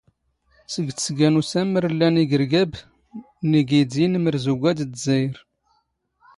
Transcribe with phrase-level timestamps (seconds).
[0.73, 2.71] ⵙⴳ ⵜⵙⴳⴰ ⵏ ⵓⵙⴰⵎⵎⵔ ⵍⵍⴰⵏ ⵉⴳⵔⴳⴰⴱ
[3.49, 4.39] ⵏ ⵉⴳⵉⴷⵉ ⵏ ⵎⵔⵣⵓⴳⴰ
[4.77, 5.35] ⴷ ⴷⵣⴰⵢⵔ.